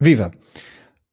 [0.00, 0.30] Viva!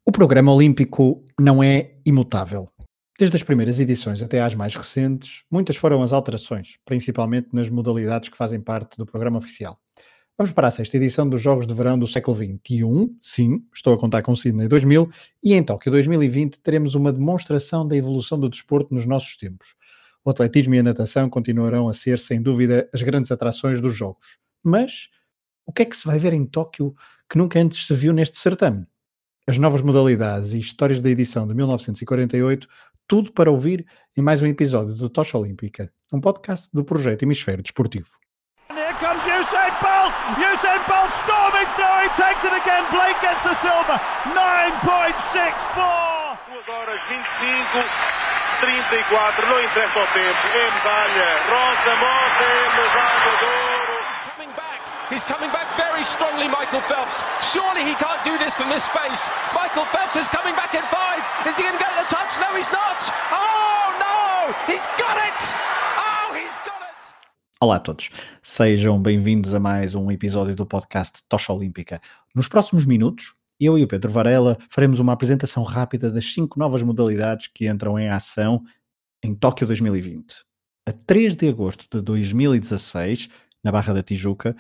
[0.05, 2.70] O programa olímpico não é imutável.
[3.17, 8.29] Desde as primeiras edições até às mais recentes, muitas foram as alterações, principalmente nas modalidades
[8.29, 9.79] que fazem parte do programa oficial.
[10.38, 13.12] Vamos para a sexta edição dos Jogos de Verão do século XXI.
[13.20, 15.10] Sim, estou a contar com Sydney 2000
[15.44, 19.76] e em Tóquio 2020 teremos uma demonstração da evolução do desporto nos nossos tempos.
[20.23, 24.38] O atletismo e a natação continuarão a ser, sem dúvida, as grandes atrações dos Jogos.
[24.63, 25.09] Mas
[25.66, 26.94] o que é que se vai ver em Tóquio
[27.30, 28.86] que nunca antes se viu neste certame?
[29.48, 32.68] As novas modalidades e histórias da edição de 1948,
[33.08, 33.86] tudo para ouvir
[34.18, 38.09] em mais um episódio do Tocha Olímpica, um podcast do projeto Hemisfério Desportivo.
[38.70, 40.14] Here comes Usain Bolt.
[40.42, 42.02] Usain Bolt storming through.
[42.02, 42.82] He takes it again.
[42.90, 43.98] Blake gets the silver.
[44.34, 46.50] 9.64.
[46.50, 47.86] 2 horas 25,
[48.62, 49.45] 34.
[49.48, 50.48] Não interessa o tempo.
[50.50, 51.30] É medalha.
[51.45, 53.75] Rosa Mota é medalha de ouro.
[54.05, 54.82] He's coming back.
[55.09, 57.23] He's coming back very strongly, Michael Phelps.
[57.41, 59.30] Surely he can't do this from this space.
[59.52, 61.26] Michael Phelps is coming back in five.
[61.48, 62.38] Is he going to get the touch?
[62.38, 63.02] No, he's not.
[63.33, 64.53] Oh, no.
[64.72, 65.39] He's got it.
[65.98, 67.02] Oh, he's got it.
[67.59, 68.11] Olá a todos,
[68.44, 72.00] sejam bem-vindos a mais um episódio do podcast Tocha Olímpica.
[72.36, 76.83] Nos próximos minutos, eu e o Pedro Varela faremos uma apresentação rápida das cinco novas
[76.83, 78.64] modalidades que entram em ação
[79.23, 80.45] em Tóquio 2020.
[80.88, 83.30] A 3 de agosto de 2016,
[83.66, 84.55] na Barra da Tijuca,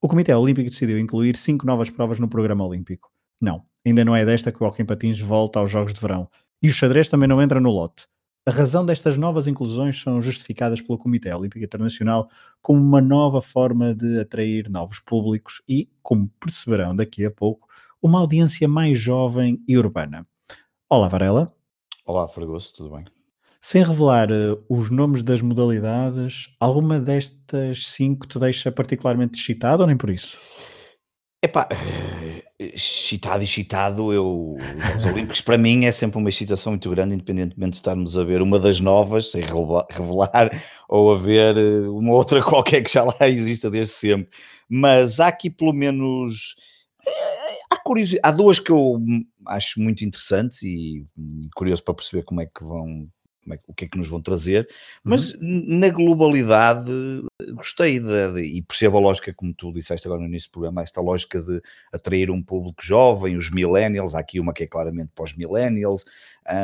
[0.00, 3.12] o Comitê Olímpico decidiu incluir cinco novas provas no programa olímpico.
[3.40, 6.26] Não, ainda não é desta que o Hockey Patins volta aos Jogos de Verão.
[6.62, 8.06] E o xadrez também não entra no lote.
[8.46, 12.30] A razão destas novas inclusões são justificadas pelo Comitê Olímpico Internacional
[12.62, 17.68] como uma nova forma de atrair novos públicos e, como perceberão daqui a pouco,
[18.00, 20.26] uma audiência mais jovem e urbana.
[20.88, 21.52] Olá, Varela.
[22.06, 23.15] Olá, Fragoso, tudo bem?
[23.68, 29.88] Sem revelar uh, os nomes das modalidades, alguma destas cinco te deixa particularmente excitado ou
[29.88, 30.38] nem por isso?
[31.42, 34.54] Epá, eh, excitado e excitado, eu,
[34.96, 38.40] os Olímpicos para mim é sempre uma excitação muito grande, independentemente de estarmos a ver
[38.40, 40.48] uma das novas, sem revela- revelar,
[40.88, 44.28] ou a ver eh, uma outra qualquer que já lá exista desde sempre.
[44.68, 46.54] Mas há aqui pelo menos.
[47.68, 47.82] Há,
[48.22, 48.96] há duas que eu
[49.48, 51.04] acho muito interessantes e
[51.56, 53.08] curioso para perceber como é que vão.
[53.54, 54.68] É o que é que nos vão trazer,
[55.04, 56.90] mas n- na globalidade
[57.54, 60.82] gostei de, de- e percebo a lógica, como tu disseste agora no início do programa,
[60.82, 61.60] esta lógica de
[61.92, 66.04] atrair um público jovem, os millennials, há aqui uma que é claramente para os millennials,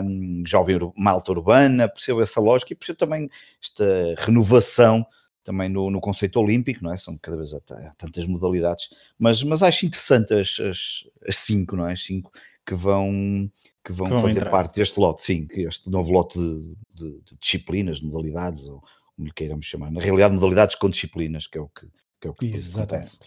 [0.04, 3.28] hum, jovem malta urbana, percebo essa lógica e percebo também
[3.62, 3.84] esta
[4.18, 5.06] renovação
[5.44, 6.96] também no, no conceito olímpico, não é?
[6.96, 7.60] São cada vez há
[7.96, 8.88] tantas modalidades,
[9.18, 11.94] mas, mas acho interessante as, as, as cinco, não é?
[11.94, 12.30] As cinco
[12.66, 13.10] que vão,
[13.84, 14.50] que vão Que vão fazer entrar.
[14.50, 18.80] parte deste lote, sim, este novo lote de, de- de disciplinas, de modalidades, ou
[19.16, 19.90] como lhe queiramos chamar.
[19.90, 21.86] Na realidade, modalidades com disciplinas, que é o que,
[22.20, 23.20] que, é o que depois acontece.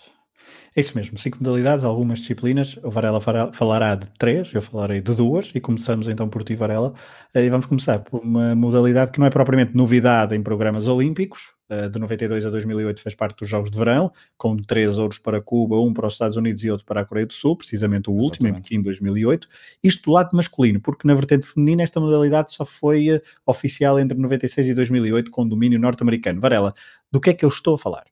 [0.76, 2.78] É isso mesmo, cinco modalidades, algumas disciplinas.
[2.84, 6.94] O Varela falará de três, eu falarei de duas, e começamos então por ti, Varela.
[7.34, 11.54] Eh, E vamos começar por uma modalidade que não é propriamente novidade em programas olímpicos.
[11.70, 15.42] Eh, De 92 a 2008 fez parte dos Jogos de Verão, com três ouros para
[15.42, 18.14] Cuba, um para os Estados Unidos e outro para a Coreia do Sul, precisamente o
[18.14, 18.64] último, em Exatamente.
[18.70, 19.48] Pequim 2008.
[19.82, 24.18] Isto do lado masculino, porque na vertente feminina esta modalidade só foi eh, oficial entre
[24.18, 26.42] 96 e 2008 com domínio norte-americano.
[26.42, 26.74] Varela,
[27.10, 28.04] do que é que eu estou a falar?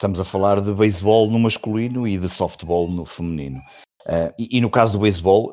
[0.00, 3.60] Estamos a falar de beisebol no masculino e de softball no feminino.
[4.06, 5.52] Ah, e, e no caso do beisebol,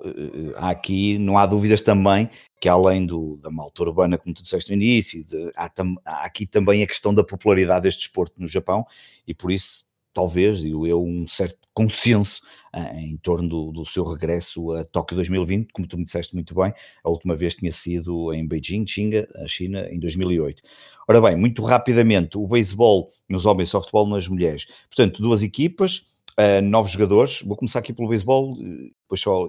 [0.56, 2.30] há aqui, não há dúvidas também,
[2.62, 6.24] que além do, da malta urbana, como tu disseste no início, de- há, tam- há
[6.24, 8.86] aqui também a questão da popularidade deste desporto no Japão,
[9.28, 9.84] e por isso,
[10.18, 12.42] talvez, digo eu, um certo consenso
[12.74, 16.56] ah, em torno do, do seu regresso a Tóquio 2020, como tu me disseste muito
[16.56, 16.74] bem,
[17.04, 20.64] a última vez tinha sido em Beijing, China, China, em 2008.
[21.08, 24.66] Ora bem, muito rapidamente, o beisebol nos homens e softball nas mulheres.
[24.90, 26.08] Portanto, duas equipas,
[26.40, 27.44] uh, novos jogadores.
[27.44, 29.48] Vou começar aqui pelo beisebol, eh, depois só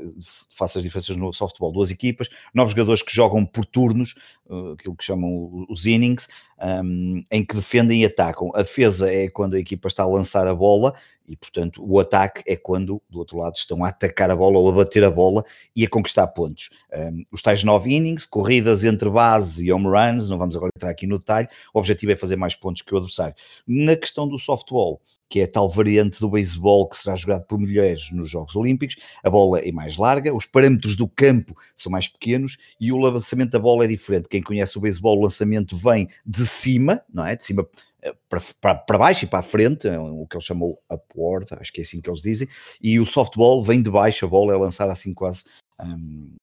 [0.48, 1.72] faço as diferenças no softball.
[1.72, 4.14] Duas equipas, novos jogadores que jogam por turnos,
[4.46, 6.28] uh, aquilo que chamam os innings,
[6.60, 8.50] um, em que defendem e atacam.
[8.54, 10.94] A defesa é quando a equipa está a lançar a bola
[11.26, 14.68] e, portanto, o ataque é quando do outro lado estão a atacar a bola ou
[14.70, 15.44] a bater a bola
[15.76, 16.70] e a conquistar pontos.
[16.92, 20.90] Um, os tais nove innings, corridas entre base e home runs, não vamos agora entrar
[20.90, 23.34] aqui no detalhe, o objetivo é fazer mais pontos que o adversário.
[23.66, 27.58] Na questão do softball, que é a tal variante do beisebol que será jogado por
[27.58, 32.08] mulheres nos Jogos Olímpicos, a bola é mais larga, os parâmetros do campo são mais
[32.08, 34.28] pequenos e o lançamento da bola é diferente.
[34.28, 37.36] Quem conhece o beisebol, o lançamento vem de cima, não é?
[37.36, 37.66] De cima
[38.02, 41.46] eh, para, para, para baixo e para a frente, é o que eles chamam upward,
[41.58, 42.48] acho que é assim que eles dizem,
[42.82, 45.44] e o softball vem de baixo, a bola é lançada assim quase.
[45.80, 46.34] hum,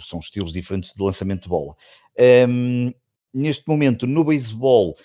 [0.00, 1.74] são estilos diferentes de lançamento de bola.
[2.48, 2.92] Hum,
[3.34, 4.96] neste momento, no beisebol,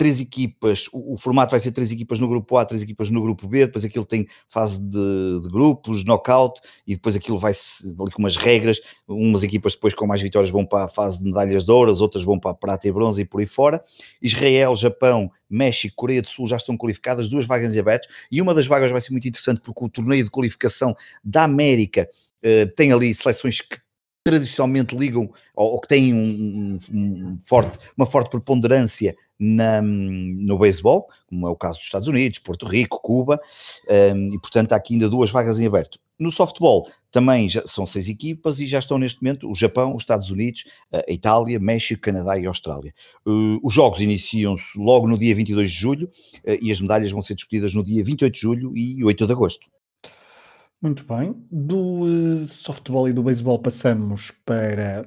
[0.00, 3.20] três equipas, o, o, formato vai ser três equipas no grupo A, três equipas no
[3.20, 8.10] grupo B, depois aquilo tem fase de, de grupos, knockout, e depois aquilo vai ali
[8.10, 11.66] com umas regras, umas equipas depois com mais vitórias vão para a fase de medalhas
[11.66, 13.84] de ouro, as outras vão para a prata e bronze e por aí fora.
[14.22, 18.54] Israel, Japão, México, Coreia do Sul já estão qualificadas, duas vagas em aberto, e uma
[18.54, 22.08] das vagas vai ser muito interessante porque o torneio de qualificação da América
[22.42, 23.76] uh, tem ali seleções que
[24.22, 31.08] tradicionalmente ligam ou, ou que têm um, um, forte, uma forte preponderância na, no beisebol,
[31.26, 33.40] como é o caso dos Estados Unidos, Porto Rico, Cuba,
[34.14, 35.98] um, e portanto há aqui ainda duas vagas em aberto.
[36.18, 40.02] No softball também já, são seis equipas e já estão neste momento o Japão, os
[40.02, 42.92] Estados Unidos, a Itália, México, Canadá e Austrália.
[43.26, 46.10] Uh, os jogos iniciam-se logo no dia 22 de julho
[46.44, 49.32] uh, e as medalhas vão ser discutidas no dia 28 de julho e 8 de
[49.32, 49.66] agosto.
[50.82, 51.34] Muito bem.
[51.50, 55.06] Do uh, softball e do beisebol passamos para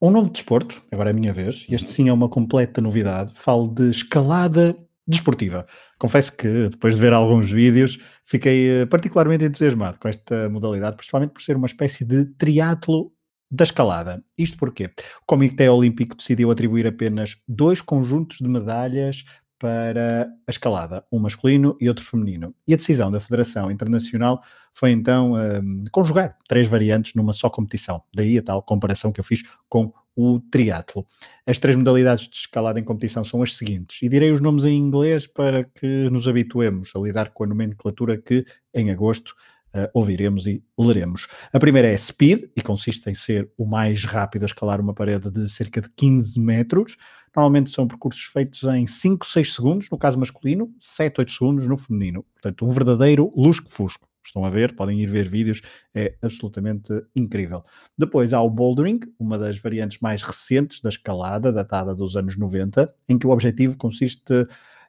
[0.00, 3.32] um novo desporto, agora é a minha vez, este sim é uma completa novidade.
[3.34, 4.76] Falo de escalada
[5.06, 5.66] desportiva.
[5.98, 11.32] Confesso que depois de ver alguns vídeos fiquei uh, particularmente entusiasmado com esta modalidade, principalmente
[11.32, 13.10] por ser uma espécie de triatlo
[13.50, 14.22] da escalada.
[14.36, 14.84] Isto porque
[15.22, 19.24] o Comitê Olímpico decidiu atribuir apenas dois conjuntos de medalhas
[19.58, 22.54] para a escalada, um masculino e outro feminino.
[22.66, 28.02] E a decisão da Federação Internacional foi então um, conjugar três variantes numa só competição.
[28.14, 31.06] Daí a tal comparação que eu fiz com o triatlo.
[31.46, 34.76] As três modalidades de escalada em competição são as seguintes, e direi os nomes em
[34.76, 38.44] inglês para que nos habituemos a lidar com a nomenclatura que
[38.74, 39.36] em agosto
[39.74, 41.28] uh, ouviremos e leremos.
[41.52, 45.30] A primeira é Speed, e consiste em ser o mais rápido a escalar uma parede
[45.30, 46.96] de cerca de 15 metros.
[47.38, 51.76] Normalmente são percursos feitos em 5, 6 segundos, no caso masculino, 7, 8 segundos no
[51.76, 52.24] feminino.
[52.34, 54.08] Portanto, um verdadeiro lusco-fusco.
[54.26, 55.62] Estão a ver, podem ir ver vídeos,
[55.94, 57.64] é absolutamente incrível.
[57.96, 62.92] Depois há o bouldering, uma das variantes mais recentes da escalada, datada dos anos 90,
[63.08, 64.34] em que o objetivo consiste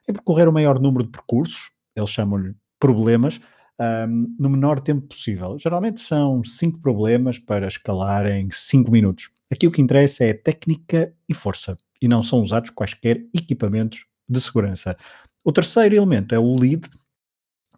[0.08, 3.40] em percorrer o maior número de percursos, eles chamam-lhe problemas,
[3.78, 5.56] um, no menor tempo possível.
[5.56, 9.30] Geralmente são 5 problemas para escalar em 5 minutos.
[9.48, 14.40] Aqui o que interessa é técnica e força, e não são usados quaisquer equipamentos de
[14.40, 14.96] segurança.
[15.44, 16.88] O terceiro elemento é o lead,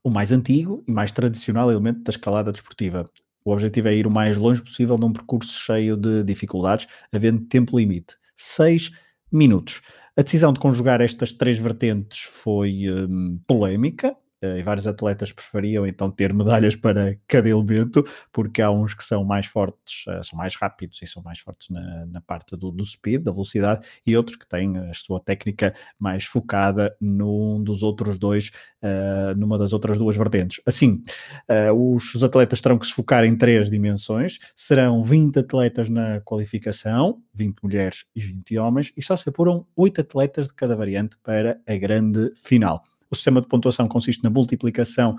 [0.03, 3.09] o mais antigo e mais tradicional elemento da escalada desportiva.
[3.45, 7.79] O objetivo é ir o mais longe possível num percurso cheio de dificuldades, havendo tempo
[7.79, 8.17] limite.
[8.37, 8.91] 6
[9.31, 9.81] minutos.
[10.17, 16.11] A decisão de conjugar estas três vertentes foi um, polémica, e vários atletas preferiam então
[16.11, 20.57] ter medalhas para cada elemento, porque há uns que são mais fortes, uh, são mais
[20.57, 24.37] rápidos e são mais fortes na, na parte do, do, speed, da velocidade, e outros
[24.37, 28.51] que têm a sua técnica mais focada num dos outros dois,
[28.83, 30.61] uh, numa das outras duas vertentes.
[30.67, 31.03] Assim,
[31.49, 36.21] uh, os, os, atletas terão que se focar em três dimensões, serão 20 atletas na
[36.21, 41.17] qualificação, 20 mulheres e 20 homens, e só se apuram 8 atletas de cada variante
[41.23, 42.83] para a grande final.
[43.13, 45.19] O sistema de pontuação consiste na multiplicação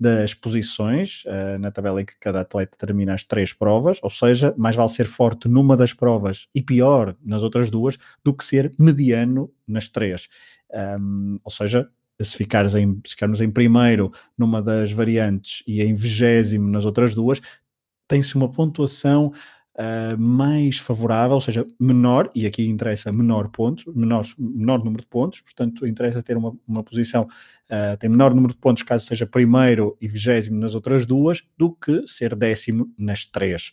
[0.00, 4.54] das posições uh, na tabela em que cada atleta termina as três provas, ou seja,
[4.56, 8.72] mais vale ser forte numa das provas e pior nas outras duas do que ser
[8.78, 10.28] mediano nas três.
[10.98, 11.88] Um, ou seja,
[12.20, 17.14] se, ficares em, se ficarmos em primeiro numa das variantes e em vigésimo nas outras
[17.14, 17.40] duas,
[18.08, 19.32] tem-se uma pontuação
[19.76, 25.08] uh, mais favorável, ou seja, menor, e aqui interessa menor pontos, menor, menor número de
[25.08, 29.26] pontos, portanto interessa ter uma, uma posição, uh, tem menor número de pontos caso seja
[29.26, 33.72] primeiro e vigésimo nas outras duas, do que ser décimo nas três.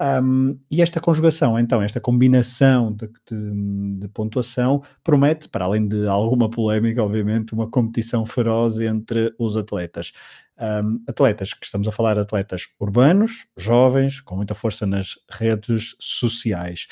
[0.00, 6.06] Um, e esta conjugação, então, esta combinação de, de, de, pontuação promete, para além de
[6.06, 10.14] alguma polémica, obviamente, uma competição feroz entre os atletas.
[10.60, 16.86] Um, atletas, que estamos a falar atletas urbanos, jovens, com muita força nas redes sociais.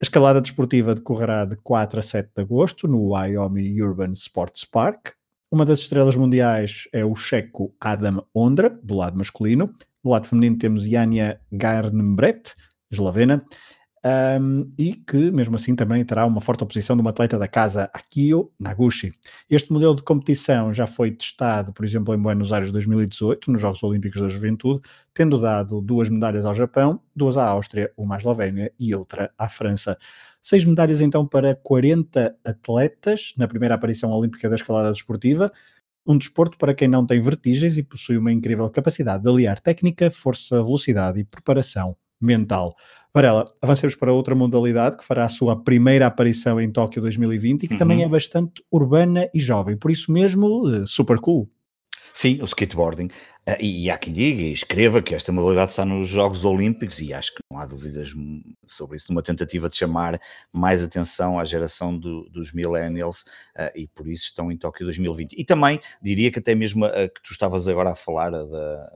[0.00, 5.14] A escalada desportiva decorrerá de 4 a 7 de agosto no Wyoming Urban Sports Park.
[5.50, 10.56] Uma das estrelas mundiais é o checo Adam Ondra, do lado masculino, do lado feminino
[10.56, 12.54] temos Jania Garnbret,
[12.90, 13.44] eslovena,
[14.04, 17.90] um, e que mesmo assim também terá uma forte oposição de uma atleta da casa,
[17.92, 19.12] Akio Naguchi.
[19.48, 23.82] Este modelo de competição já foi testado, por exemplo, em Buenos Aires 2018, nos Jogos
[23.82, 24.80] Olímpicos da Juventude,
[25.12, 29.48] tendo dado duas medalhas ao Japão, duas à Áustria, uma à Eslovénia e outra à
[29.48, 29.98] França.
[30.40, 35.52] Seis medalhas então para 40 atletas na primeira aparição olímpica da escalada desportiva,
[36.06, 40.10] um desporto para quem não tem vertigens e possui uma incrível capacidade de aliar técnica,
[40.10, 42.76] força, velocidade e preparação mental.
[43.12, 47.68] Varela, avancemos para outra modalidade que fará a sua primeira aparição em Tóquio 2020 e
[47.68, 47.78] que uhum.
[47.78, 51.50] também é bastante urbana e jovem, por isso mesmo, eh, super cool.
[52.12, 53.06] Sim, o skateboarding.
[53.48, 57.00] Uh, e, e, há quem diga e escreva que esta modalidade está nos Jogos Olímpicos
[57.00, 58.12] e acho que não há dúvidas
[58.66, 60.20] sobre isso, numa tentativa de chamar
[60.52, 63.22] mais atenção à geração do, dos millennials
[63.56, 65.34] uh, e por isso estão em Tóquio 2020.
[65.38, 68.92] E também diria que até mesmo a, que tu estavas agora a falar da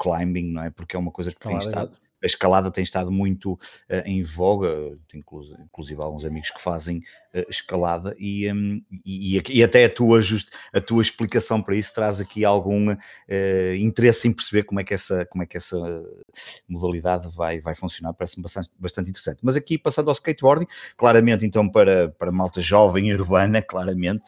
[0.00, 0.70] climbing, não é?
[0.70, 4.22] Porque é uma coisa que claro, tem estado a escalada tem estado muito uh, em
[4.22, 4.68] voga,
[5.14, 10.20] inclusive, inclusive alguns amigos que fazem uh, escalada e, um, e, e, até a tua,
[10.20, 14.84] just, a tua explicação para isso traz aqui algum uh, interesse em perceber como é
[14.84, 15.76] que essa, como é que essa
[16.68, 19.38] modalidade vai, vai funcionar, parece-me bastante, bastante interessante.
[19.42, 20.66] Mas aqui, passando ao skateboarding,
[20.96, 24.22] claramente então para, para malta jovem urbana, claramente,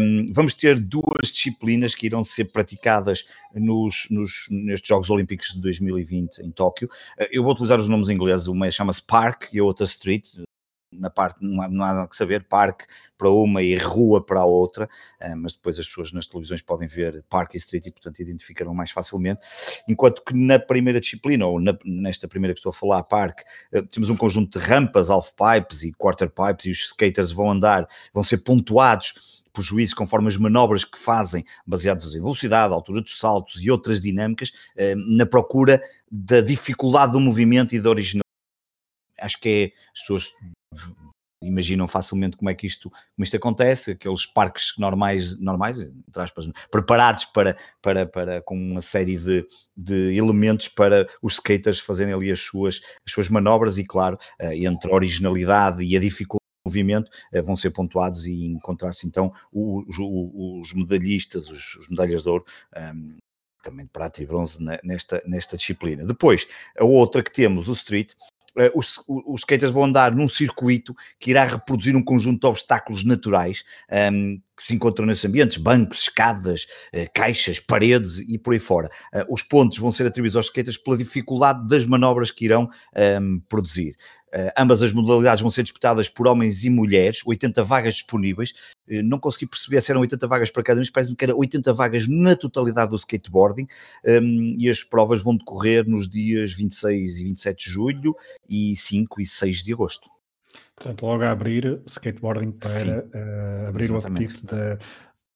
[0.00, 5.60] um, vamos ter duas disciplinas que irão ser praticadas nos, nos, nestes Jogos Olímpicos de
[5.60, 6.88] 2020 em Tóquio
[7.32, 10.36] eu vou utilizar os nomes inglês, uma chama-se Park e a outra Street,
[10.92, 14.44] na parte, não há, não há que saber, parque para uma e rua para a
[14.44, 14.88] outra,
[15.20, 18.74] eh, mas depois as pessoas nas televisões podem ver parque e street e, portanto, identificarão
[18.74, 19.40] mais facilmente.
[19.88, 23.82] Enquanto que na primeira disciplina, ou na, nesta primeira que estou a falar, parque, eh,
[23.82, 27.86] temos um conjunto de rampas, half pipes e quarter pipes, e os skaters vão andar,
[28.12, 33.18] vão ser pontuados por juízo conforme as manobras que fazem, baseadas em velocidade, altura dos
[33.18, 35.80] saltos e outras dinâmicas, eh, na procura
[36.10, 38.22] da dificuldade do movimento e da originalidade.
[39.20, 40.32] Acho que é, as pessoas
[41.42, 45.78] imaginam facilmente como é que isto, como isto acontece, aqueles parques normais, normais
[46.16, 52.14] aspas, preparados para, para, para, com uma série de, de elementos para os skaters fazerem
[52.14, 56.42] ali as suas, as suas manobras e claro, eh, entre a originalidade e a dificuldade
[56.64, 62.28] movimento eh, vão ser pontuados e encontrar-se então os, os medalhistas, os, os, medalhas de
[62.28, 62.44] ouro,
[62.76, 63.16] ehm,
[63.62, 66.04] também de prata e bronze nesta, nesta disciplina.
[66.04, 66.46] Depois,
[66.78, 68.14] a outra que temos, o street,
[68.74, 73.64] os, os skaters vão andar num circuito que irá reproduzir um conjunto de obstáculos naturais
[73.90, 78.60] um, ehm, que se encontram nesses ambientes, bancos, escadas, uh, caixas, paredes e por aí
[78.60, 78.88] fora.
[79.12, 82.68] Uh, os pontos vão ser atribuídos aos skaters pela dificuldade das manobras que irão um,
[83.00, 83.94] ehm, produzir.
[84.34, 88.52] Uh, ambas as modalidades vão ser disputadas por homens e mulheres, 80 vagas disponíveis.
[88.88, 91.36] Uh, não consegui perceber se eram 80 vagas para cada um, mas parece-me que era
[91.36, 93.66] 80 vagas na totalidade do skateboarding.
[94.04, 98.16] Ehm, e as provas vão decorrer nos dias 26 e 27 de julho
[98.48, 100.08] e 5 e 6 de agosto.
[100.74, 104.34] Portanto, logo a abrir skateboarding para uh, abrir exatamente.
[104.34, 104.78] o apetite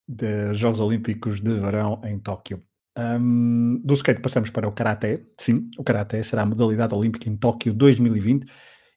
[0.08, 2.62] de Jogos Olímpicos de Verão em Tóquio.
[2.98, 5.22] Um, do skate passamos para o Karaté.
[5.38, 8.46] Sim, o Karaté será a modalidade olímpica em Tóquio 2020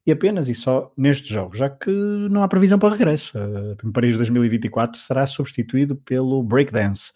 [0.09, 1.91] e apenas e só nestes jogos, já que
[2.31, 3.37] não há previsão para regresso.
[3.37, 7.13] Uh, Paris 2024 será substituído pelo breakdance.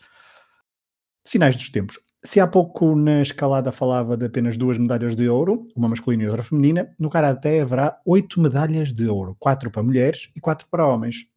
[1.26, 2.00] Sinais dos tempos.
[2.24, 6.28] Se há pouco na escalada falava de apenas duas medalhas de ouro, uma masculina e
[6.28, 10.88] outra feminina, no Karaté haverá oito medalhas de ouro, quatro para mulheres e quatro para
[10.88, 11.28] homens.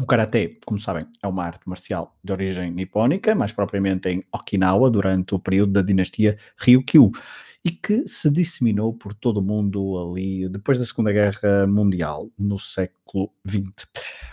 [0.00, 4.90] O Karaté, como sabem, é uma arte marcial de origem nipónica, mais propriamente em Okinawa,
[4.90, 7.12] durante o período da dinastia Ryukyu
[7.64, 12.58] e que se disseminou por todo o mundo ali depois da Segunda Guerra Mundial, no
[12.58, 13.86] século XX.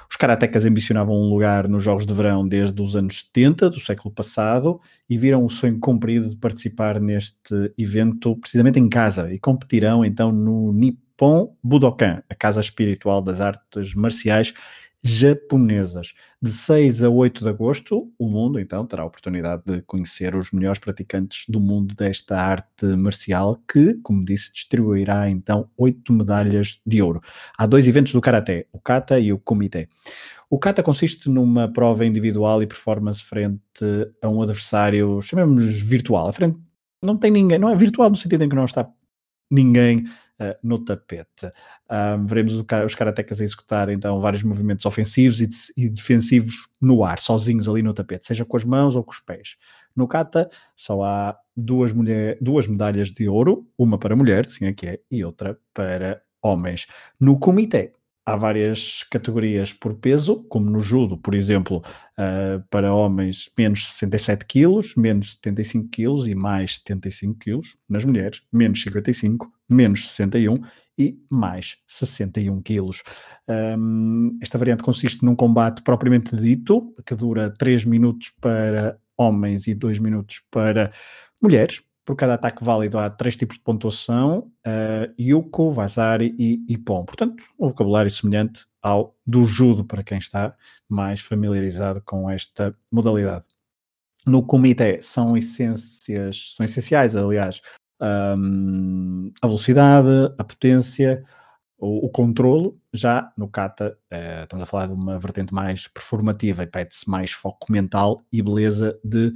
[0.10, 4.14] Os karatecas ambicionavam um lugar nos Jogos de Verão desde os anos 70 do século
[4.14, 4.80] passado
[5.10, 10.32] e viram o sonho cumprido de participar neste evento precisamente em casa e competirão então
[10.32, 14.54] no Nippon Budokan, a casa espiritual das artes marciais
[15.06, 16.14] japonesas.
[16.42, 20.52] De 6 a 8 de agosto, o mundo então terá a oportunidade de conhecer os
[20.52, 27.04] melhores praticantes do mundo desta arte marcial, que, como disse, distribuirá então 8 medalhas de
[27.04, 27.22] ouro.
[27.56, 29.88] Há dois eventos do Karaté, o Kata e o Kumite.
[30.50, 33.62] O Kata consiste numa prova individual e performance frente
[34.24, 36.34] a um adversário, chamemos virtual.
[36.34, 36.58] Frente
[37.00, 38.90] não tem ninguém, não é virtual no sentido em que não está
[39.50, 40.06] ninguém
[40.40, 41.52] uh, no tapete.
[41.90, 47.04] Um, veremos os karatecas a executar então vários movimentos ofensivos e, de, e, defensivos no
[47.04, 49.58] ar, sozinhos ali no tapete, seja com as mãos ou com os pés.
[49.96, 54.88] No kata só há duas, mulher, duas medalhas de ouro, uma para mulher, sim aqui
[54.88, 56.86] é, e outra para homens.
[57.20, 57.94] No comitê
[58.26, 61.84] há várias categorias por peso, como no judo, por exemplo,
[62.18, 68.42] uh, para homens menos 67 quilos, menos 75 quilos e mais 75 quilos, nas mulheres
[68.52, 70.60] menos 55, menos 61
[70.98, 73.04] e mais 61 quilos.
[73.48, 79.76] Um, esta variante consiste num combate propriamente dito, que dura 3 minutos para homens e
[79.76, 80.92] 2 minutos para
[81.42, 87.04] mulheres, por cada ataque válido há três tipos de pontuação: uh, Yuko, Vazari e Ippon.
[87.04, 90.56] Portanto, um vocabulário semelhante ao do judo, para quem está
[90.88, 93.46] mais familiarizado com esta modalidade.
[94.26, 97.62] No comitê são essências, são essenciais, aliás,
[98.02, 101.24] um, a velocidade, a potência,
[101.78, 106.64] o, o controlo, já no kata uh, estamos a falar de uma vertente mais performativa
[106.64, 109.34] e pede-se mais foco mental e beleza de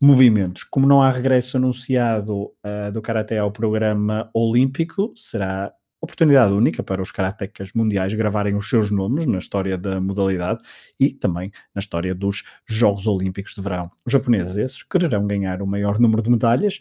[0.00, 0.64] movimentos.
[0.64, 5.72] Como não há regresso anunciado uh, do Karaté ao programa olímpico, será
[6.04, 10.60] oportunidade única para os karatecas mundiais gravarem os seus nomes na história da modalidade
[11.00, 13.90] e também na história dos Jogos Olímpicos de Verão.
[14.04, 16.78] Os japoneses esses quererão ganhar o maior número de medalhas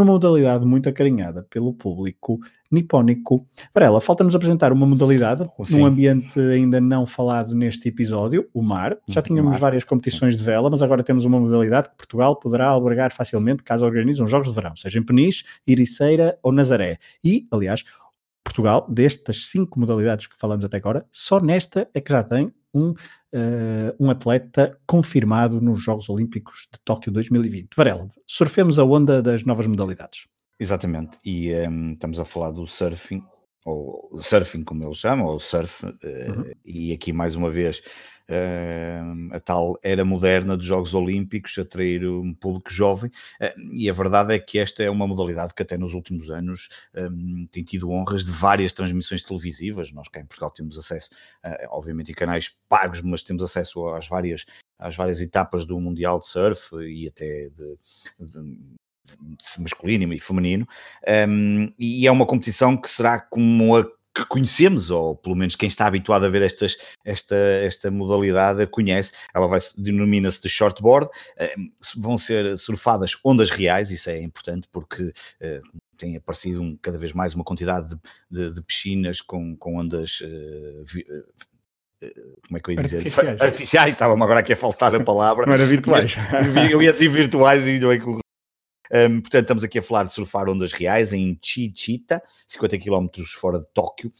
[0.00, 2.40] numa modalidade muito acarinhada pelo público
[2.70, 3.46] nipónico.
[3.72, 5.78] Para ela, falta-nos apresentar uma modalidade Sim.
[5.78, 8.96] num ambiente ainda não falado neste episódio, o mar.
[9.08, 9.60] Já tínhamos mar.
[9.60, 13.84] várias competições de vela, mas agora temos uma modalidade que Portugal poderá albergar facilmente caso
[13.84, 16.98] organize uns Jogos de Verão, seja em Peniche, Iriceira ou Nazaré.
[17.24, 17.84] E, aliás,
[18.44, 22.94] Portugal, destas cinco modalidades que falamos até agora, só nesta é que já tem um,
[23.34, 27.70] uh, um atleta confirmado nos Jogos Olímpicos de Tóquio 2020.
[27.76, 30.26] Varela, surfemos a onda das novas modalidades.
[30.58, 33.22] Exatamente, e um, ehm, estamos a falar do surfing,
[33.64, 36.52] ou surfing como eles chamam, ou surf, uh, uhum.
[36.64, 37.82] e aqui mais uma vez
[39.32, 43.10] a tal era moderna dos Jogos Olímpicos, atrair um público jovem,
[43.40, 46.68] uh, e a verdade é que esta é uma modalidade que até nos últimos anos
[47.50, 51.10] tem tido honras de várias transmissões televisivas, nós cá em Portugal temos acesso,
[51.68, 54.44] obviamente em canais pagos, mas temos acesso às várias
[54.78, 57.78] às várias etapas do Mundial de Surf e até de,
[58.18, 60.66] de, masculino e feminino,
[61.28, 63.84] um, e é uma competição que será como a
[64.20, 69.12] que conhecemos, ou pelo menos quem está habituado a ver estas, esta, esta modalidade conhece,
[69.34, 71.08] ela vai denomina-se de shortboard,
[71.96, 77.12] vão ser surfadas ondas reais, isso é importante porque uh, tem aparecido um, cada vez
[77.12, 77.98] mais uma quantidade de,
[78.30, 81.04] de, de piscinas com, com ondas uh, vi,
[82.46, 82.96] como é que eu ia dizer?
[82.98, 85.44] Artificiais, Artificiais estava-me agora aqui a faltar a palavra.
[85.44, 86.06] Não era virtuais.
[86.70, 88.18] eu ia dizer virtuais e não é que o
[88.92, 93.06] um, portanto, estamos aqui a falar de surfar ondas reais em Chichita, 50 km
[93.36, 94.12] fora de Tóquio,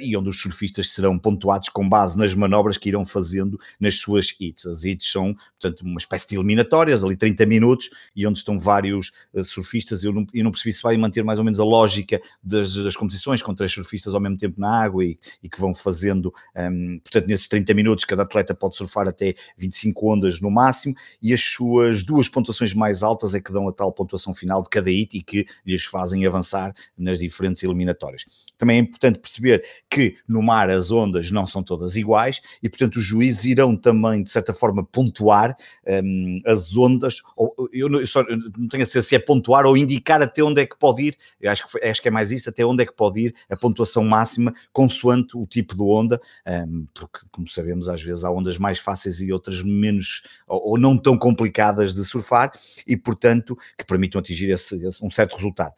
[0.00, 4.34] e onde os surfistas serão pontuados com base nas manobras que irão fazendo nas suas
[4.40, 4.66] hits.
[4.66, 9.12] As hits são, portanto, uma espécie de eliminatórias, ali 30 minutos, e onde estão vários
[9.32, 10.04] uh, surfistas.
[10.04, 12.96] Eu não, eu não percebi se vai manter mais ou menos a lógica das, das
[12.96, 16.98] competições com três surfistas ao mesmo tempo na água e, e que vão fazendo, um,
[16.98, 21.40] portanto, nesses 30 minutos, cada atleta pode surfar até 25 ondas no máximo, e as
[21.40, 25.16] suas duas pontuações mais altas é que dão a tal pontuação final de cada hit
[25.16, 28.24] e que lhes fazem avançar nas diferentes eliminatórias.
[28.56, 32.96] Também é importante perceber que no mar as ondas não são todas iguais e, portanto,
[32.96, 37.22] os juízes irão também, de certa forma, pontuar um, as ondas.
[37.36, 40.42] Ou, eu, não, eu só não tenho a certeza se é pontuar ou indicar até
[40.42, 41.16] onde é que pode ir.
[41.40, 43.56] Eu acho que, acho que é mais isso, até onde é que pode ir a
[43.56, 48.58] pontuação máxima, consoante o tipo de onda, um, porque, como sabemos, às vezes há ondas
[48.58, 52.52] mais fáceis e outras menos ou, ou não tão complicadas de surfar
[52.86, 55.74] e, portanto, que permitam atingir esse, esse um certo resultado.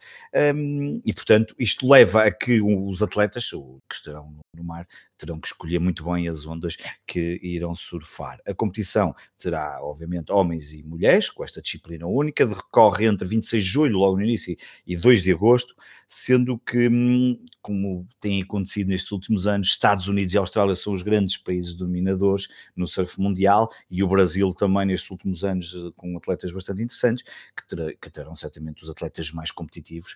[0.55, 3.51] Um, e, portanto, isto leva a que os atletas,
[3.87, 4.85] que estarão no mar,
[5.17, 8.39] terão que escolher muito bem as ondas que irão surfar.
[8.47, 13.69] A competição terá, obviamente, homens e mulheres, com esta disciplina única, decorre entre 26 de
[13.69, 14.55] julho, logo no início,
[14.87, 15.75] e 2 de agosto,
[16.07, 21.03] sendo que, hum, como tem acontecido nestes últimos anos, Estados Unidos e Austrália são os
[21.03, 26.51] grandes países dominadores no surf mundial, e o Brasil também nestes últimos anos, com atletas
[26.51, 27.23] bastante interessantes,
[27.55, 30.15] que, terá, que terão certamente os atletas mais competitivos.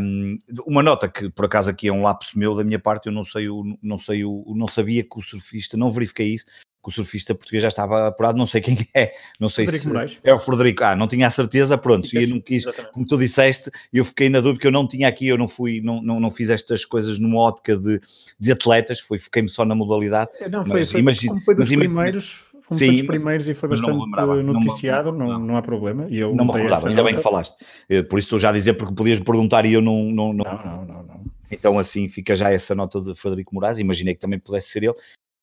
[0.00, 3.12] Um, uma nota que, por acaso, aqui é um lapso meu da minha parte, eu
[3.12, 6.44] não sei o, não sei o, não sabia que o surfista, não verifiquei isso,
[6.84, 9.92] que o surfista português já estava apurado, não sei quem é, não sei Frederico se
[9.92, 10.18] Moraes.
[10.22, 12.92] é o Frederico, ah, não tinha a certeza, pronto, e eu não quis, Exatamente.
[12.92, 15.80] como tu disseste, eu fiquei na dúvida que eu não tinha aqui, eu não fui,
[15.80, 18.00] não, não, não fiz estas coisas numa ótica de,
[18.38, 20.30] de atletas, foi, fiquei-me só na modalidade.
[20.40, 23.68] É, não, foi, mas, foi, foi dos mas, primeiros, fomos Sim, dos primeiros e foi
[23.68, 26.06] bastante não noticiado, não, não, não, há problema.
[26.08, 27.64] E eu não me recordava, ainda bem que falaste.
[27.88, 30.32] Eh, por isso estou já a dizer, porque podias me perguntar e eu não não,
[30.32, 31.24] não, não, não, não.
[31.54, 34.94] Então assim fica já essa nota de Frederico Moraes, imaginei que também pudesse ser ele.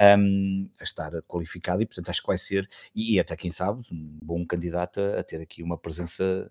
[0.04, 3.82] Um, a estar qualificado e portanto acho que vai ser e, e até quem sabe
[3.92, 6.50] um bom candidato a, a ter aqui uma presença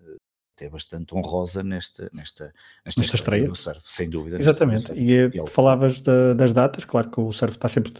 [0.55, 2.53] até bastante honrosa nesta, nesta,
[2.85, 4.37] nesta, nesta estreia do surf, sem dúvida.
[4.37, 7.91] Exatamente, e, e é falavas de, das datas, claro que o surf está sempre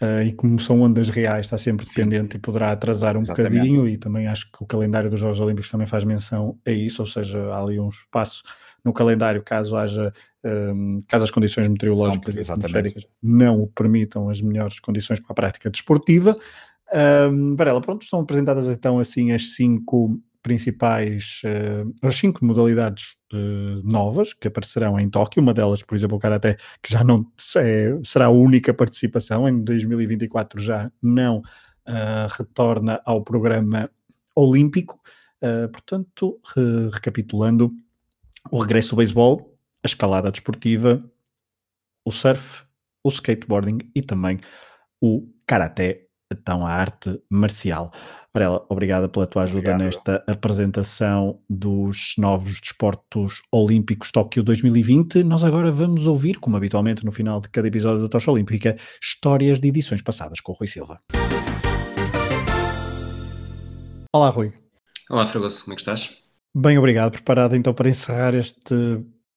[0.00, 2.38] Uh, e como são ondas reais, está sempre dependente Sim.
[2.38, 3.52] e poderá atrasar um Exatamente.
[3.52, 3.88] bocadinho.
[3.88, 7.06] E também acho que o calendário dos Jogos Olímpicos também faz menção a isso, ou
[7.06, 8.42] seja, há ali um espaço
[8.84, 10.12] no calendário caso haja,
[10.44, 15.70] um, caso as condições meteorológicas e atmosféricas não permitam as melhores condições para a prática
[15.70, 16.36] desportiva.
[17.30, 23.80] Um, Varela, pronto, estão apresentadas então assim as cinco principais, uh, as cinco modalidades uh,
[23.84, 27.24] novas que aparecerão em Tóquio, uma delas, por exemplo, o Karaté, que já não
[27.56, 33.88] é, será a única participação, em 2024 já não uh, retorna ao programa
[34.34, 35.00] olímpico.
[35.72, 37.72] portanto, re recapitulando,
[38.50, 41.02] o regresso do beisebol, a escalada desportiva,
[42.04, 42.64] o surf
[43.04, 44.40] o skateboarding e também
[45.00, 46.02] o karaté,
[46.32, 47.92] então a arte marcial.
[48.32, 49.80] Varela, obrigada pela tua ajuda Obrigado.
[49.80, 55.22] nesta apresentação dos novos desportos olímpicos Tóquio 2020.
[55.22, 59.60] Nós agora vamos ouvir, como habitualmente no final de cada episódio da Tocha Olímpica, histórias
[59.60, 60.98] de edições passadas com o Rui Silva.
[64.14, 64.52] Olá, Rui.
[65.10, 66.21] Olá, Fragoso, como é que estás?
[66.54, 67.12] Bem, obrigado.
[67.12, 68.74] Preparado então para encerrar este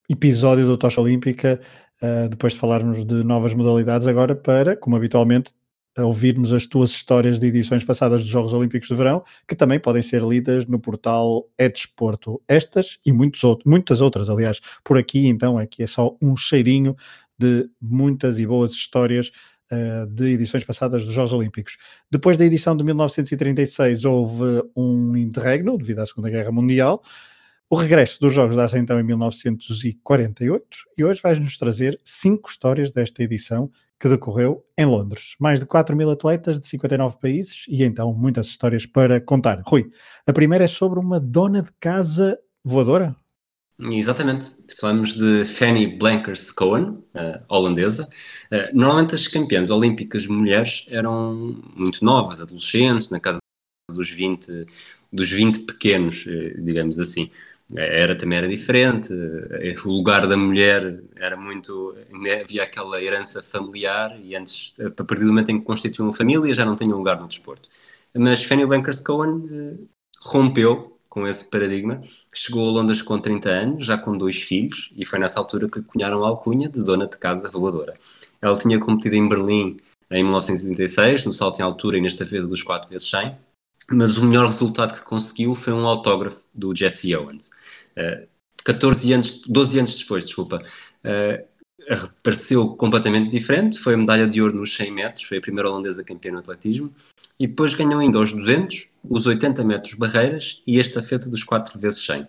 [0.09, 1.61] episódio da Tocha Olímpica,
[2.01, 5.53] uh, depois de falarmos de novas modalidades, agora para, como habitualmente,
[5.97, 10.01] ouvirmos as tuas histórias de edições passadas dos Jogos Olímpicos de Verão, que também podem
[10.01, 12.41] ser lidas no portal É Desporto.
[12.49, 16.97] Estas e muitos outros, muitas outras, aliás, por aqui, então, aqui é só um cheirinho
[17.39, 19.31] de muitas e boas histórias
[19.71, 21.77] uh, de edições passadas dos Jogos Olímpicos.
[22.11, 27.01] Depois da edição de 1936 houve um interregno, devido à Segunda Guerra Mundial,
[27.67, 30.65] o regresso dos Jogos dá-se então em 1948
[30.97, 35.35] e hoje vais-nos trazer cinco histórias desta edição que decorreu em Londres.
[35.39, 39.63] Mais de 4 mil atletas de 59 países e então muitas histórias para contar.
[39.65, 39.89] Rui,
[40.27, 43.15] a primeira é sobre uma dona de casa voadora?
[43.79, 44.51] Exatamente.
[44.79, 48.07] Falamos de Fanny Blankers Cohen, uh, holandesa.
[48.51, 53.39] Uh, normalmente as campeãs olímpicas mulheres eram muito novas, adolescentes, na casa
[53.91, 54.65] dos 20,
[55.11, 57.29] dos 20 pequenos, uh, digamos assim
[57.75, 59.11] era também era diferente,
[59.83, 61.95] o lugar da mulher era muito,
[62.41, 66.63] havia aquela herança familiar e antes, a partir do momento em que constituíam família, já
[66.63, 67.67] não tinham lugar no desporto.
[68.13, 69.83] Mas Fanny Bankers Cohen eh,
[70.21, 75.05] rompeu com esse paradigma, chegou a Londres com 30 anos, já com dois filhos, e
[75.05, 77.93] foi nessa altura que lhe cunharam a alcunha de dona de casa voadora.
[78.41, 79.79] Ela tinha competido em Berlim
[80.11, 83.33] em 1936, no salto em altura e nesta vez dos 4 vezes 100,
[83.91, 87.49] mas o melhor resultado que conseguiu foi um autógrafo do Jesse Owens.
[87.95, 88.27] Uh,
[88.65, 90.61] 14 anos, 12 anos depois, desculpa,
[91.05, 91.45] uh,
[91.89, 96.03] apareceu completamente diferente, foi a medalha de ouro nos 100 metros, foi a primeira holandesa
[96.03, 96.93] campeã no atletismo,
[97.39, 101.79] e depois ganhou ainda os 200, os 80 metros barreiras e a estafeta dos 4
[101.79, 102.27] vezes 100.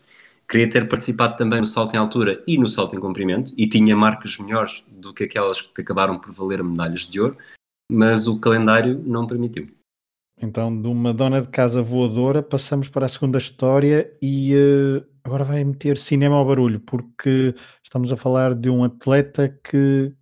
[0.48, 3.96] Queria ter participado também no salto em altura e no salto em comprimento, e tinha
[3.96, 7.36] marcas melhores do que aquelas que acabaram por valer medalhas de ouro,
[7.90, 9.68] mas o calendário não permitiu.
[10.40, 15.44] Então, de uma dona de casa voadora, passamos para a segunda história e uh, agora
[15.44, 20.12] vai meter cinema ao barulho, porque estamos a falar de um atleta que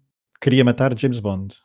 [0.41, 1.57] queria matar James Bond.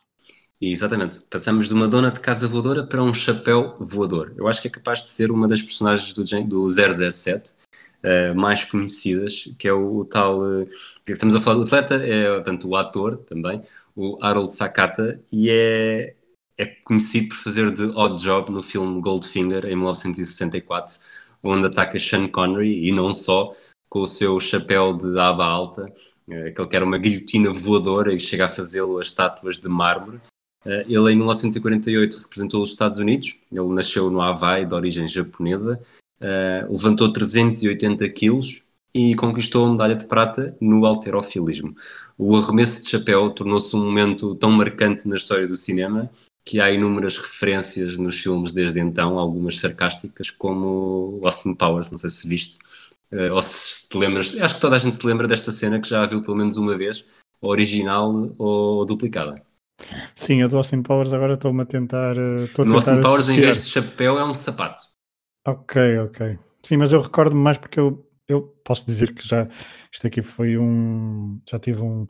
[0.60, 1.20] Exatamente.
[1.30, 4.34] Passamos de uma dona de casa voadora para um chapéu voador.
[4.36, 7.56] Eu acho que é capaz de ser uma das personagens do, do 007 uh,
[8.02, 10.40] eh, mais conhecidas, que é o, o tal.
[10.40, 10.66] Uh,
[11.06, 13.62] que estamos a falar do atleta, é tanto o ator também,
[13.96, 16.14] o Harold Sakata, e é,
[16.58, 20.98] é conhecido por fazer de odd job no filme Goldfinger em 1964,
[21.42, 23.54] onde ataca Sean Connery e não só
[23.88, 25.92] com o seu chapéu de aba alta,
[26.28, 30.20] eh, aquele que era uma guilhotina voadora e chega a fazê-lo a estátuas de mármore.
[30.64, 35.80] Eh, ele em 1948 representou os Estados Unidos, ele nasceu no Havaí, de origem japonesa,
[36.20, 41.74] eh, levantou 380 quilos e conquistou a medalha de prata no alterofilismo.
[42.18, 46.10] O arremesso de chapéu tornou-se um momento tão marcante na história do cinema
[46.44, 52.10] que há inúmeras referências nos filmes desde então, algumas sarcásticas, como Austin Powers, não sei
[52.10, 52.58] se viste,
[53.12, 55.88] uh, ou se te lembras, acho que toda a gente se lembra desta cena que
[55.88, 57.04] já a viu pelo menos uma vez,
[57.40, 59.42] original ou duplicada.
[60.14, 62.14] Sim, a do Austin Powers agora estou-me a tentar.
[62.16, 63.38] No tentar Austin Powers, associar.
[63.38, 64.82] em vez de chapéu, é um sapato.
[65.46, 66.38] Ok, ok.
[66.62, 69.48] Sim, mas eu recordo-me mais porque eu, eu posso dizer que já
[69.92, 71.40] isto aqui foi um.
[71.48, 72.06] Já tive um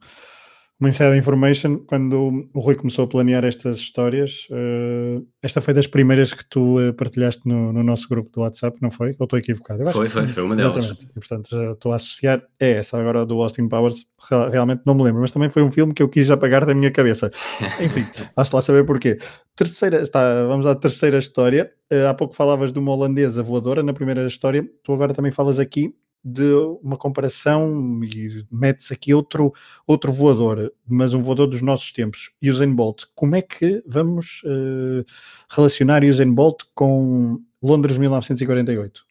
[0.81, 5.87] uma inside information, quando o Rui começou a planear estas histórias, uh, esta foi das
[5.87, 9.15] primeiras que tu uh, partilhaste no, no, nosso grupo do WhatsApp, não foi?
[9.19, 9.87] Ou estou equivocado?
[9.91, 10.79] foi, foi, foi uma delas.
[10.79, 11.07] Exatamente.
[11.15, 14.07] E portanto já estou a associar é essa agora do Austin Powers,
[14.51, 16.91] realmente não me lembro, mas também foi um filme que eu quis apagar da minha
[16.91, 17.29] cabeça.
[17.79, 19.19] Enfim, há-se lá saber porquê.
[19.55, 21.71] Terceira, está, vamos à terceira história.
[21.93, 25.61] Uh, há pouco falavas de uma holandesa voadora na primeira história, tu agora também falas
[25.61, 26.53] aqui de
[26.83, 29.53] uma comparação e metes aqui outro,
[29.87, 33.05] outro voador, mas um voador dos nossos tempos, Usain Bolt.
[33.15, 35.05] Como é que vamos uh,
[35.49, 39.05] relacionar Usain Bolt com Londres 1948?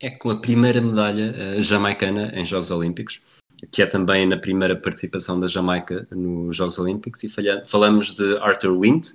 [0.00, 3.22] É com a primeira medalha uh, jamaicana em Jogos Olímpicos,
[3.72, 8.36] que é também na primeira participação da Jamaica nos Jogos Olímpicos, e falha, falamos de
[8.38, 9.12] Arthur Wint.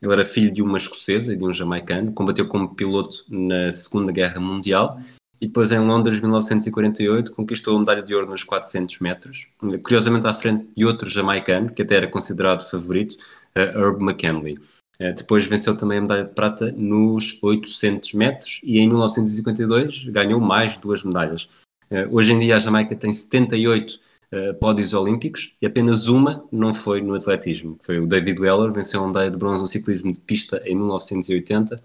[0.00, 4.10] Ele era filho de uma escocesa e de um jamaicano, combateu como piloto na Segunda
[4.10, 4.98] Guerra Mundial
[5.42, 9.48] e depois em Londres, 1948, conquistou a medalha de ouro nos 400 metros,
[9.82, 13.16] curiosamente à frente de outro jamaicano, que até era considerado favorito,
[13.56, 14.54] uh, Herb McKinley.
[15.00, 20.38] Uh, depois venceu também a medalha de prata nos 800 metros e em 1952 ganhou
[20.38, 21.48] mais duas medalhas.
[21.90, 23.98] Uh, hoje em dia a Jamaica tem 78
[24.32, 27.76] uh, pódios olímpicos e apenas uma não foi no atletismo.
[27.82, 31.82] Foi o David Weller, venceu a medalha de bronze no ciclismo de pista em 1980,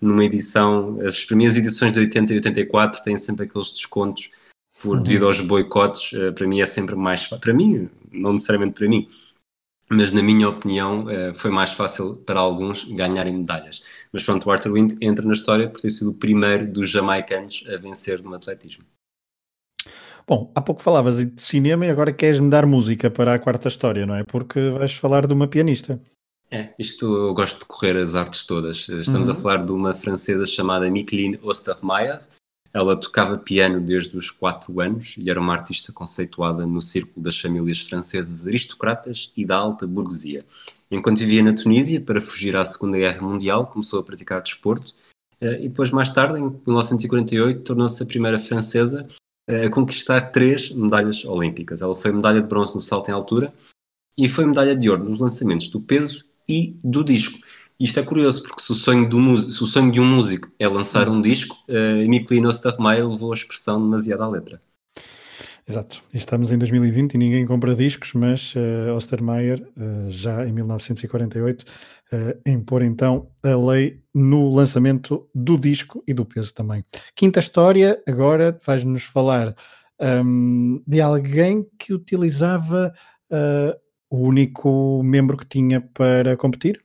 [0.00, 4.30] numa edição, as primeiras edições de 80 e 84 têm sempre aqueles descontos
[4.80, 5.02] por uhum.
[5.02, 9.08] devido aos boicotes, uh, para mim é sempre mais para mim, não necessariamente para mim,
[9.90, 13.82] mas na minha opinião uh, foi mais fácil para alguns ganharem medalhas.
[14.12, 17.64] Mas pronto, o Arthur Wind entra na história por ter sido o primeiro dos jamaicanos
[17.72, 18.84] a vencer no atletismo.
[20.26, 24.04] Bom, há pouco falavas de cinema e agora queres-me dar música para a quarta história,
[24.04, 24.24] não é?
[24.24, 25.98] Porque vais falar de uma pianista.
[26.50, 28.88] É, isto eu gosto de correr as artes todas.
[28.88, 29.34] Estamos uhum.
[29.34, 32.20] a falar de uma francesa chamada Micheline Ostermeyer.
[32.72, 37.38] Ela tocava piano desde os 4 anos e era uma artista conceituada no círculo das
[37.38, 40.44] famílias francesas aristocratas e da alta burguesia.
[40.90, 44.94] Enquanto vivia na Tunísia, para fugir à Segunda Guerra Mundial, começou a praticar desporto
[45.40, 49.06] eh, e depois, mais tarde, em 1948, tornou-se a primeira francesa
[49.48, 51.80] a conquistar três medalhas olímpicas.
[51.80, 53.52] Ela foi medalha de bronze no salto em altura
[54.16, 57.38] e foi medalha de ouro nos lançamentos do peso e do disco.
[57.78, 60.66] Isto é curioso, porque se o sonho, do, se o sonho de um músico é
[60.66, 64.60] lançar um disco, uh, Miklino Ostermeyer levou a expressão demasiado à letra.
[65.68, 66.02] Exato.
[66.14, 72.82] Estamos em 2020 e ninguém compra discos, mas uh, uh, já em 1948, uh, impor
[72.82, 76.82] então a lei no lançamento do disco e do peso também.
[77.14, 79.54] Quinta história, agora vais-nos falar
[80.00, 82.94] um, de alguém que utilizava
[83.30, 83.78] uh,
[84.10, 86.82] o único membro que tinha para competir?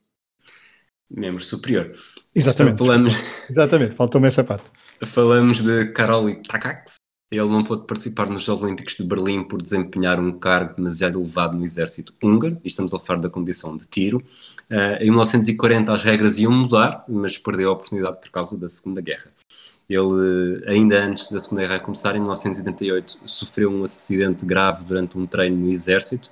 [1.09, 1.93] Membro superior.
[2.33, 2.79] Exatamente.
[2.79, 3.13] Falamos...
[3.49, 4.65] Exatamente, faltou-me essa parte.
[5.05, 6.95] Falamos de Karoli Takacs,
[7.38, 11.57] ele não pôde participar nos Jogos Olímpicos de Berlim por desempenhar um cargo demasiado elevado
[11.57, 14.23] no exército húngaro, e estamos a falar da condição de tiro.
[14.69, 19.01] Uh, em 1940 as regras iam mudar, mas perdeu a oportunidade por causa da Segunda
[19.01, 19.31] Guerra.
[19.89, 25.25] Ele, ainda antes da Segunda Guerra começar, em 1978, sofreu um acidente grave durante um
[25.25, 26.29] treino no exército,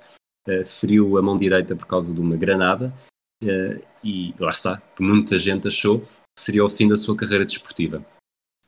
[0.48, 2.92] uh, feriu a mão direita por causa de uma granada,
[3.42, 8.04] uh, e lá está, muita gente achou que seria o fim da sua carreira desportiva.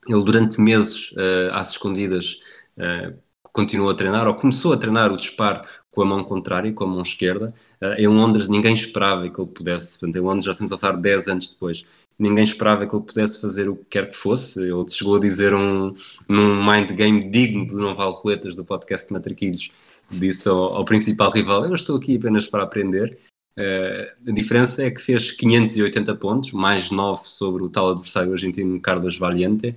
[0.06, 2.40] Ele, durante meses, uh, às escondidas,
[3.52, 6.86] continuou a treinar, ou começou a treinar o disparo com a mão contrária, com a
[6.88, 7.54] mão esquerda.
[7.96, 11.28] Em Londres, ninguém esperava que ele pudesse, portanto, em Londres já estamos a falar 10
[11.28, 11.84] anos depois,
[12.18, 14.60] ninguém esperava que ele pudesse fazer o que quer que fosse.
[14.60, 15.94] Ele chegou a dizer um,
[16.28, 19.70] num mind game digno de Não Vale Roletas do podcast de Matraquilhos,
[20.18, 23.18] disse ao, ao, principal rival: Eu estou aqui apenas para aprender.
[23.56, 28.80] Uh, a diferença é que fez 580 pontos, mais 9 sobre o tal adversário argentino
[28.80, 29.76] Carlos Valiente,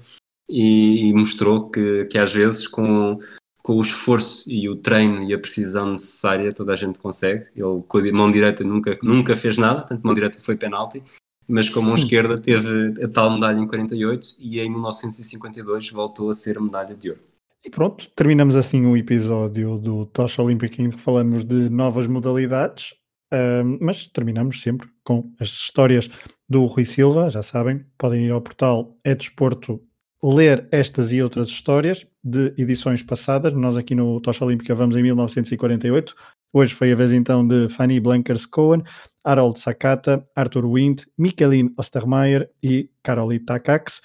[0.49, 3.19] e, e mostrou que, que às vezes com,
[3.61, 7.47] com o esforço e o treino e a precisão necessária toda a gente consegue.
[7.55, 11.03] Ele com a mão direita nunca, nunca fez nada, tanto mão direita foi penalti,
[11.47, 16.29] mas com a mão esquerda teve a tal medalha em 48 e em 1952 voltou
[16.29, 17.21] a ser a medalha de ouro.
[17.63, 22.91] E pronto, terminamos assim o episódio do Tocha Olímpica em que falamos de novas modalidades,
[23.33, 26.09] uh, mas terminamos sempre com as histórias
[26.47, 29.81] do Rui Silva, já sabem, podem ir ao portal é desporto
[30.23, 33.53] ler estas e outras histórias de edições passadas.
[33.53, 36.15] Nós aqui no Tocha Olímpica vamos em 1948.
[36.53, 38.83] Hoje foi a vez então de Fanny Blankers Cohen,
[39.23, 44.01] Harold Sakata, Arthur Wind, Michelin Ostermeyer e Caroline Takacs.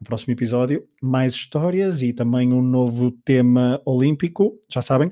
[0.00, 4.60] No próximo episódio, mais histórias e também um novo tema olímpico.
[4.68, 5.10] Já sabem,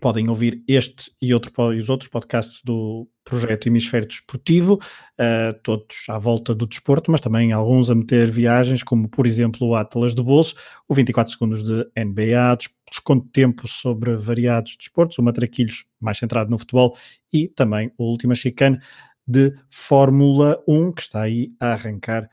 [0.00, 6.06] podem ouvir este e, outro, e os outros podcasts do projeto Hemisfério Desportivo, uh, todos
[6.08, 10.14] à volta do desporto, mas também alguns a meter viagens, como por exemplo o Atlas
[10.14, 10.54] do Bolso,
[10.88, 12.56] o 24 segundos de NBA,
[12.90, 16.96] desconto de tempo sobre variados desportos, o Matraquilhos mais centrado no futebol
[17.32, 18.80] e também o Última Chicane
[19.26, 22.28] de Fórmula 1, que está aí a arrancar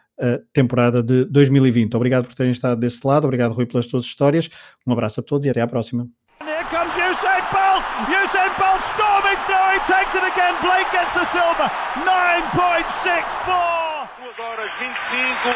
[0.54, 1.96] temporada de 2020.
[1.96, 4.50] Obrigado por terem estado desse lado, obrigado Rui pelas tuas histórias,
[4.86, 6.08] um abraço a todos e até à próxima.
[8.06, 10.54] Usain Bolt storming through, he takes it again.
[10.62, 11.66] Blake gets the silver,
[12.06, 14.06] 9.64.
[14.22, 15.50] 2 horas 25,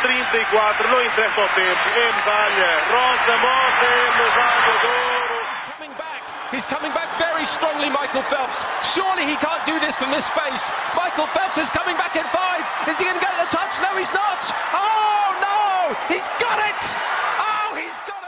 [0.00, 1.84] 34, não interessa o tempo.
[1.92, 2.70] É medalha.
[2.88, 5.44] Rosa Mota é medalha de ouro.
[5.50, 6.17] He's coming back.
[6.50, 8.64] He's coming back very strongly, Michael Phelps.
[8.80, 10.72] Surely he can't do this from this space.
[10.96, 12.64] Michael Phelps is coming back in five.
[12.88, 13.76] Is he going to get the touch?
[13.84, 14.40] No, he's not.
[14.72, 15.94] Oh, no!
[16.08, 16.80] He's got it!
[17.38, 18.27] Oh, he's got it!